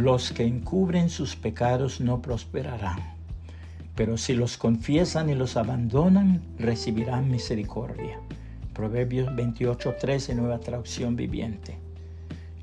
Los 0.00 0.32
que 0.32 0.46
encubren 0.46 1.10
sus 1.10 1.36
pecados 1.36 2.00
no 2.00 2.22
prosperarán, 2.22 3.00
pero 3.94 4.16
si 4.16 4.32
los 4.32 4.56
confiesan 4.56 5.28
y 5.28 5.34
los 5.34 5.58
abandonan, 5.58 6.40
recibirán 6.58 7.30
misericordia. 7.30 8.18
Proverbios 8.72 9.28
28:13, 9.36 10.34
nueva 10.34 10.58
traducción 10.58 11.16
viviente. 11.16 11.76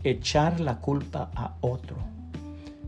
Echar 0.03 0.59
la 0.59 0.79
culpa 0.79 1.29
a 1.35 1.53
otro. 1.61 1.97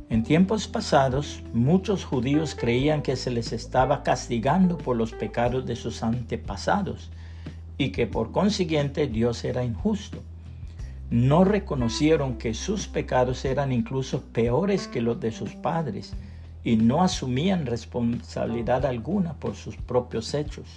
En 0.09 0.23
tiempos 0.23 0.68
pasados, 0.68 1.43
muchos 1.54 2.04
judíos 2.04 2.55
creían 2.55 3.04
que 3.04 3.18
se 3.18 3.29
les 3.29 3.54
estaba 3.54 4.02
castigando 4.02 4.79
por 4.79 4.97
los 4.97 5.11
pecados 5.11 5.68
de 5.68 5.75
sus 5.75 6.02
antepasados 6.02 7.11
y 7.77 7.91
que 7.91 8.07
por 8.07 8.31
consiguiente 8.31 9.05
Dios 9.05 9.43
era 9.43 9.63
injusto 9.63 10.23
no 11.09 11.43
reconocieron 11.43 12.37
que 12.37 12.54
sus 12.54 12.87
pecados 12.87 13.43
eran 13.43 13.71
incluso 13.71 14.21
peores 14.25 14.87
que 14.87 15.01
los 15.01 15.19
de 15.19 15.32
sus 15.32 15.55
padres 15.55 16.13
y 16.63 16.75
no 16.75 17.01
asumían 17.01 17.65
responsabilidad 17.65 18.85
alguna 18.85 19.33
por 19.33 19.55
sus 19.55 19.75
propios 19.75 20.33
hechos. 20.33 20.68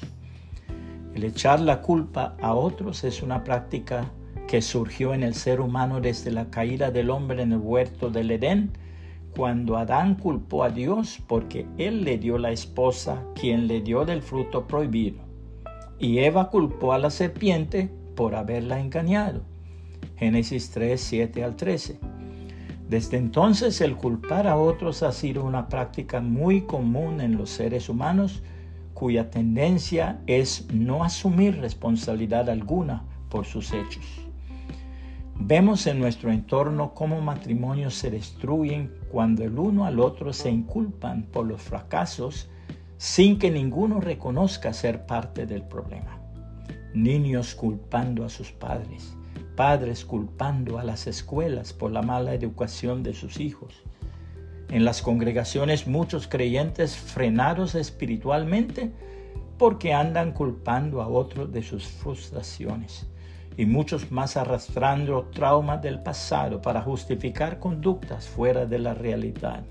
El 1.15 1.25
echar 1.25 1.61
la 1.61 1.83
culpa 1.83 2.35
a 2.41 2.55
otros 2.55 3.05
es 3.05 3.23
una 3.23 3.45
práctica 3.45 4.11
que 4.49 4.63
surgió 4.63 5.13
en 5.13 5.23
el 5.23 5.35
ser 5.35 5.61
humano 5.61 6.01
desde 6.01 6.31
la 6.31 6.47
caída 6.47 6.91
del 6.91 7.11
hombre 7.11 7.43
en 7.43 7.53
el 7.53 7.59
huerto 7.59 8.11
del 8.11 8.31
Edén, 8.31 8.71
cuando 9.37 9.77
Adán 9.77 10.15
culpó 10.15 10.65
a 10.65 10.71
Dios 10.71 11.21
porque 11.27 11.67
él 11.77 12.05
le 12.05 12.17
dio 12.17 12.39
la 12.39 12.53
esposa 12.53 13.23
quien 13.35 13.67
le 13.67 13.81
dio 13.81 14.05
del 14.05 14.23
fruto 14.23 14.67
prohibido, 14.67 15.21
y 15.99 16.19
Eva 16.19 16.49
culpó 16.49 16.95
a 16.95 16.99
la 16.99 17.11
serpiente 17.11 17.91
por 18.15 18.35
haberla 18.35 18.81
engañado. 18.81 19.52
Génesis 20.17 20.71
3, 20.71 21.01
7 21.01 21.45
al 21.45 21.57
13. 21.57 21.99
Desde 22.89 23.17
entonces 23.17 23.81
el 23.81 23.97
culpar 23.97 24.47
a 24.47 24.57
otros 24.57 25.03
ha 25.03 25.13
sido 25.13 25.45
una 25.45 25.69
práctica 25.69 26.21
muy 26.21 26.63
común 26.63 27.21
en 27.21 27.37
los 27.37 27.51
seres 27.51 27.89
humanos 27.89 28.43
cuya 28.93 29.31
tendencia 29.31 30.21
es 30.27 30.69
no 30.73 31.03
asumir 31.03 31.59
responsabilidad 31.59 32.51
alguna 32.51 33.05
por 33.31 33.47
sus 33.47 33.73
hechos. 33.73 34.05
Vemos 35.41 35.87
en 35.87 35.99
nuestro 35.99 36.31
entorno 36.31 36.95
cómo 36.95 37.21
matrimonios 37.21 37.95
se 37.95 38.11
destruyen 38.11 38.93
cuando 39.11 39.43
el 39.43 39.59
uno 39.59 39.87
al 39.87 39.99
otro 39.99 40.33
se 40.33 40.51
inculpan 40.51 41.23
por 41.25 41.47
los 41.47 41.63
fracasos 41.63 42.49
sin 42.97 43.39
que 43.39 43.51
ninguno 43.51 44.01
reconozca 44.01 44.73
ser 44.73 45.07
parte 45.07 45.47
del 45.47 45.63
problema. 45.63 46.21
Niños 46.95 47.57
culpando 47.57 48.25
a 48.25 48.29
sus 48.29 48.53
padres, 48.53 49.17
padres 49.63 50.05
culpando 50.05 50.81
a 50.81 50.83
las 50.83 51.07
escuelas 51.07 51.73
por 51.73 51.93
la 51.93 52.03
mala 52.03 52.35
educación 52.35 53.05
de 53.05 53.15
sus 53.15 53.39
hijos. 53.39 53.73
En 54.71 54.85
las 54.85 55.03
congregaciones 55.03 55.87
muchos 55.87 56.27
creyentes 56.27 56.97
frenados 56.97 57.77
espiritualmente 57.77 58.91
porque 59.59 59.95
andan 59.95 60.33
culpando 60.33 61.01
a 61.01 61.07
otros 61.07 61.53
de 61.53 61.63
sus 61.63 61.87
frustraciones 61.87 63.07
y 63.57 63.65
muchos 63.65 64.11
más 64.11 64.37
arrastrando 64.37 65.31
traumas 65.33 65.81
del 65.81 66.03
pasado 66.03 66.61
para 66.61 66.83
justificar 66.83 67.61
conductas 67.61 68.27
fuera 68.27 68.67
de 68.67 68.81
la 68.81 68.95
realidad. 68.95 69.63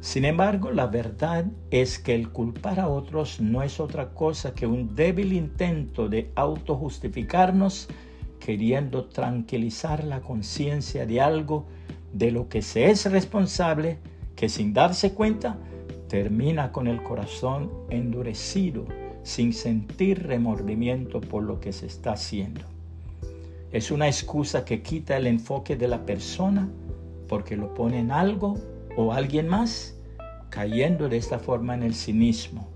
Sin 0.00 0.24
embargo, 0.24 0.72
la 0.72 0.88
verdad 0.88 1.44
es 1.70 2.00
que 2.00 2.16
el 2.16 2.30
culpar 2.30 2.80
a 2.80 2.88
otros 2.88 3.40
no 3.40 3.62
es 3.62 3.78
otra 3.78 4.08
cosa 4.08 4.54
que 4.54 4.66
un 4.66 4.96
débil 4.96 5.32
intento 5.34 6.08
de 6.08 6.32
autojustificarnos 6.34 7.88
queriendo 8.44 9.04
tranquilizar 9.04 10.02
la 10.02 10.20
conciencia 10.20 11.06
de 11.06 11.20
algo 11.20 11.66
de 12.12 12.32
lo 12.32 12.48
que 12.48 12.60
se 12.60 12.90
es 12.90 13.10
responsable, 13.10 13.98
que 14.34 14.48
sin 14.48 14.72
darse 14.72 15.12
cuenta 15.12 15.58
termina 16.08 16.72
con 16.72 16.88
el 16.88 17.02
corazón 17.04 17.70
endurecido, 17.88 18.84
sin 19.22 19.52
sentir 19.52 20.26
remordimiento 20.26 21.20
por 21.20 21.44
lo 21.44 21.60
que 21.60 21.72
se 21.72 21.86
está 21.86 22.12
haciendo. 22.12 22.62
Es 23.70 23.92
una 23.92 24.08
excusa 24.08 24.64
que 24.64 24.82
quita 24.82 25.16
el 25.16 25.28
enfoque 25.28 25.76
de 25.76 25.86
la 25.86 26.04
persona 26.04 26.68
porque 27.28 27.56
lo 27.56 27.72
pone 27.74 28.00
en 28.00 28.10
algo 28.10 28.58
o 28.96 29.12
alguien 29.12 29.46
más, 29.46 29.96
cayendo 30.50 31.08
de 31.08 31.16
esta 31.16 31.38
forma 31.38 31.74
en 31.74 31.84
el 31.84 31.94
cinismo. 31.94 32.68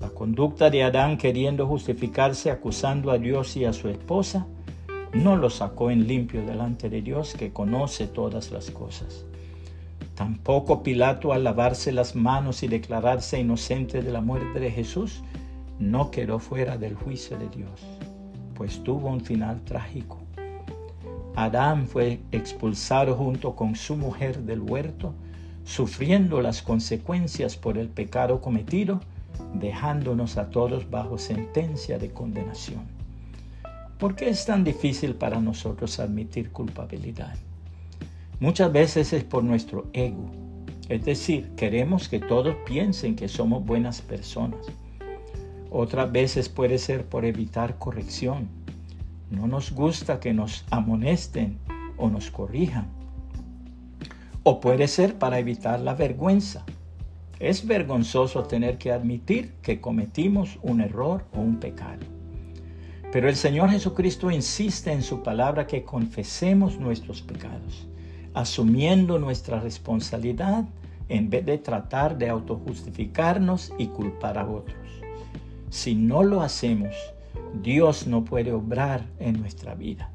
La 0.00 0.10
conducta 0.10 0.70
de 0.70 0.82
Adán 0.82 1.16
queriendo 1.18 1.66
justificarse 1.66 2.50
acusando 2.50 3.10
a 3.10 3.18
Dios 3.18 3.56
y 3.56 3.64
a 3.64 3.72
su 3.72 3.88
esposa 3.88 4.46
no 5.14 5.36
lo 5.36 5.50
sacó 5.50 5.90
en 5.90 6.06
limpio 6.06 6.44
delante 6.44 6.88
de 6.90 7.02
Dios 7.02 7.34
que 7.34 7.52
conoce 7.52 8.06
todas 8.06 8.50
las 8.50 8.70
cosas. 8.70 9.24
Tampoco 10.14 10.82
Pilato 10.82 11.32
al 11.32 11.44
lavarse 11.44 11.92
las 11.92 12.14
manos 12.14 12.62
y 12.62 12.68
declararse 12.68 13.40
inocente 13.40 14.02
de 14.02 14.12
la 14.12 14.20
muerte 14.20 14.60
de 14.60 14.70
Jesús 14.70 15.22
no 15.78 16.10
quedó 16.10 16.38
fuera 16.38 16.76
del 16.76 16.94
juicio 16.94 17.38
de 17.38 17.48
Dios, 17.48 17.80
pues 18.54 18.82
tuvo 18.84 19.08
un 19.08 19.20
final 19.20 19.62
trágico. 19.62 20.20
Adán 21.36 21.86
fue 21.88 22.20
expulsado 22.30 23.16
junto 23.16 23.56
con 23.56 23.74
su 23.74 23.96
mujer 23.96 24.42
del 24.42 24.60
huerto, 24.60 25.14
sufriendo 25.64 26.40
las 26.40 26.62
consecuencias 26.62 27.56
por 27.56 27.76
el 27.78 27.88
pecado 27.88 28.40
cometido 28.40 29.00
dejándonos 29.54 30.36
a 30.36 30.50
todos 30.50 30.90
bajo 30.90 31.18
sentencia 31.18 31.98
de 31.98 32.10
condenación. 32.10 33.03
¿Por 33.98 34.14
qué 34.14 34.28
es 34.28 34.44
tan 34.44 34.64
difícil 34.64 35.14
para 35.14 35.40
nosotros 35.40 35.98
admitir 36.00 36.50
culpabilidad? 36.50 37.34
Muchas 38.40 38.72
veces 38.72 39.12
es 39.12 39.24
por 39.24 39.44
nuestro 39.44 39.86
ego, 39.92 40.30
es 40.88 41.04
decir, 41.04 41.50
queremos 41.56 42.08
que 42.08 42.20
todos 42.20 42.56
piensen 42.66 43.16
que 43.16 43.28
somos 43.28 43.64
buenas 43.64 44.02
personas. 44.02 44.66
Otras 45.70 46.10
veces 46.12 46.48
puede 46.48 46.78
ser 46.78 47.06
por 47.06 47.24
evitar 47.24 47.78
corrección. 47.78 48.48
No 49.30 49.46
nos 49.46 49.72
gusta 49.72 50.20
que 50.20 50.32
nos 50.32 50.64
amonesten 50.70 51.58
o 51.96 52.10
nos 52.10 52.30
corrijan. 52.30 52.86
O 54.42 54.60
puede 54.60 54.88
ser 54.88 55.18
para 55.18 55.38
evitar 55.38 55.80
la 55.80 55.94
vergüenza 55.94 56.64
es 57.40 57.66
vergonzoso 57.66 58.44
tener 58.44 58.78
que 58.78 58.92
admitir 58.92 59.52
que 59.60 59.80
cometimos 59.80 60.58
un 60.62 60.80
error 60.80 61.26
o 61.34 61.40
un 61.40 61.58
pecado. 61.58 62.13
Pero 63.14 63.28
el 63.28 63.36
Señor 63.36 63.70
Jesucristo 63.70 64.28
insiste 64.28 64.90
en 64.90 65.00
su 65.00 65.22
palabra 65.22 65.68
que 65.68 65.84
confesemos 65.84 66.80
nuestros 66.80 67.22
pecados, 67.22 67.86
asumiendo 68.34 69.20
nuestra 69.20 69.60
responsabilidad 69.60 70.64
en 71.08 71.30
vez 71.30 71.46
de 71.46 71.58
tratar 71.58 72.18
de 72.18 72.28
autojustificarnos 72.28 73.72
y 73.78 73.86
culpar 73.86 74.36
a 74.36 74.50
otros. 74.50 74.76
Si 75.70 75.94
no 75.94 76.24
lo 76.24 76.42
hacemos, 76.42 76.96
Dios 77.62 78.08
no 78.08 78.24
puede 78.24 78.50
obrar 78.50 79.06
en 79.20 79.40
nuestra 79.40 79.76
vida. 79.76 80.10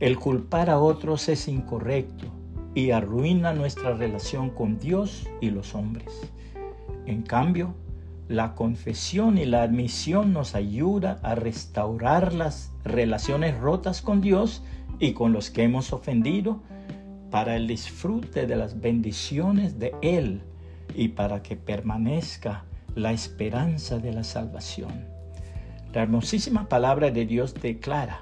El 0.00 0.18
culpar 0.18 0.70
a 0.70 0.80
otros 0.80 1.28
es 1.28 1.46
incorrecto 1.46 2.26
y 2.74 2.90
arruina 2.90 3.52
nuestra 3.52 3.94
relación 3.94 4.50
con 4.50 4.76
Dios 4.80 5.28
y 5.40 5.50
los 5.50 5.76
hombres. 5.76 6.10
En 7.06 7.22
cambio, 7.22 7.76
la 8.32 8.54
confesión 8.54 9.36
y 9.36 9.44
la 9.44 9.62
admisión 9.62 10.32
nos 10.32 10.54
ayuda 10.54 11.20
a 11.22 11.34
restaurar 11.34 12.32
las 12.32 12.72
relaciones 12.82 13.58
rotas 13.58 14.00
con 14.00 14.20
Dios 14.22 14.62
y 14.98 15.12
con 15.12 15.32
los 15.32 15.50
que 15.50 15.62
hemos 15.62 15.92
ofendido 15.92 16.62
para 17.30 17.56
el 17.56 17.66
disfrute 17.66 18.46
de 18.46 18.56
las 18.56 18.80
bendiciones 18.80 19.78
de 19.78 19.94
Él 20.00 20.42
y 20.94 21.08
para 21.08 21.42
que 21.42 21.56
permanezca 21.56 22.64
la 22.94 23.12
esperanza 23.12 23.98
de 23.98 24.12
la 24.12 24.24
salvación. 24.24 25.06
La 25.92 26.02
hermosísima 26.02 26.68
palabra 26.68 27.10
de 27.10 27.26
Dios 27.26 27.54
declara, 27.54 28.18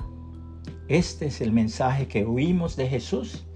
este 0.89 1.27
es 1.27 1.41
el 1.41 1.53
mensaje 1.53 2.09
que 2.09 2.25
oímos 2.25 2.75
de 2.77 2.89
Jesús 2.89 3.47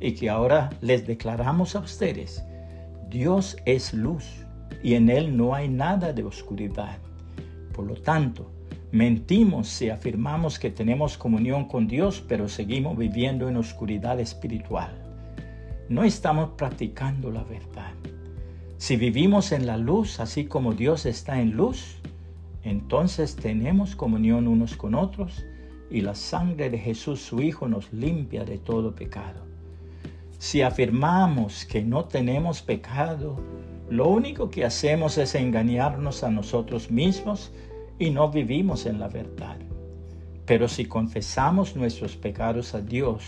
y 0.00 0.12
que 0.12 0.30
ahora 0.30 0.70
les 0.80 1.06
declaramos 1.08 1.74
a 1.74 1.80
ustedes, 1.80 2.44
Dios 3.10 3.56
es 3.64 3.92
luz 3.92 4.43
y 4.84 4.94
en 4.94 5.08
Él 5.08 5.34
no 5.34 5.54
hay 5.54 5.68
nada 5.68 6.12
de 6.12 6.22
oscuridad. 6.22 6.98
Por 7.72 7.86
lo 7.86 7.94
tanto, 7.94 8.52
mentimos 8.92 9.66
si 9.66 9.88
afirmamos 9.88 10.58
que 10.58 10.70
tenemos 10.70 11.16
comunión 11.16 11.64
con 11.64 11.88
Dios, 11.88 12.22
pero 12.28 12.48
seguimos 12.48 12.96
viviendo 12.96 13.48
en 13.48 13.56
oscuridad 13.56 14.20
espiritual. 14.20 14.92
No 15.88 16.04
estamos 16.04 16.50
practicando 16.50 17.30
la 17.30 17.42
verdad. 17.44 17.92
Si 18.76 18.96
vivimos 18.96 19.52
en 19.52 19.66
la 19.66 19.78
luz, 19.78 20.20
así 20.20 20.44
como 20.44 20.74
Dios 20.74 21.06
está 21.06 21.40
en 21.40 21.52
luz, 21.52 21.96
entonces 22.62 23.36
tenemos 23.36 23.96
comunión 23.96 24.46
unos 24.46 24.76
con 24.76 24.94
otros 24.94 25.46
y 25.90 26.02
la 26.02 26.14
sangre 26.14 26.68
de 26.68 26.78
Jesús 26.78 27.22
su 27.22 27.40
Hijo 27.40 27.68
nos 27.68 27.90
limpia 27.90 28.44
de 28.44 28.58
todo 28.58 28.94
pecado. 28.94 29.46
Si 30.38 30.60
afirmamos 30.60 31.64
que 31.64 31.82
no 31.82 32.04
tenemos 32.04 32.60
pecado, 32.60 33.40
lo 33.90 34.08
único 34.08 34.50
que 34.50 34.64
hacemos 34.64 35.18
es 35.18 35.34
engañarnos 35.34 36.24
a 36.24 36.30
nosotros 36.30 36.90
mismos 36.90 37.52
y 37.98 38.10
no 38.10 38.30
vivimos 38.30 38.86
en 38.86 38.98
la 38.98 39.08
verdad. 39.08 39.56
Pero 40.46 40.68
si 40.68 40.86
confesamos 40.86 41.76
nuestros 41.76 42.16
pecados 42.16 42.74
a 42.74 42.80
Dios, 42.80 43.22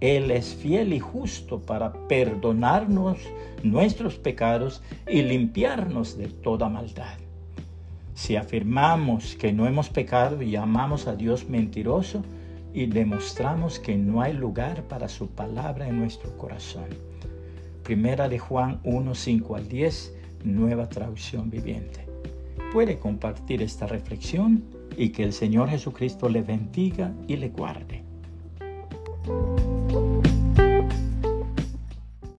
Él 0.00 0.30
es 0.30 0.54
fiel 0.54 0.92
y 0.92 1.00
justo 1.00 1.60
para 1.60 1.92
perdonarnos 2.08 3.18
nuestros 3.62 4.16
pecados 4.16 4.82
y 5.08 5.22
limpiarnos 5.22 6.16
de 6.18 6.28
toda 6.28 6.68
maldad. 6.68 7.18
Si 8.14 8.36
afirmamos 8.36 9.34
que 9.36 9.52
no 9.52 9.66
hemos 9.66 9.88
pecado 9.88 10.40
y 10.42 10.50
llamamos 10.50 11.06
a 11.06 11.16
Dios 11.16 11.48
mentiroso 11.48 12.22
y 12.72 12.86
demostramos 12.86 13.78
que 13.78 13.96
no 13.96 14.20
hay 14.20 14.34
lugar 14.34 14.82
para 14.84 15.08
su 15.08 15.28
palabra 15.28 15.88
en 15.88 15.98
nuestro 15.98 16.36
corazón. 16.36 16.88
Primera 17.84 18.30
de 18.30 18.38
Juan 18.38 18.80
1, 18.84 19.14
5 19.14 19.56
al 19.56 19.68
10, 19.68 20.14
nueva 20.44 20.88
traducción 20.88 21.50
viviente. 21.50 22.06
Puede 22.72 22.98
compartir 22.98 23.60
esta 23.60 23.86
reflexión 23.86 24.64
y 24.96 25.10
que 25.10 25.22
el 25.22 25.34
Señor 25.34 25.68
Jesucristo 25.68 26.30
le 26.30 26.40
bendiga 26.40 27.12
y 27.28 27.36
le 27.36 27.50
guarde. 27.50 28.02